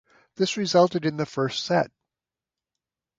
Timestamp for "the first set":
1.17-1.91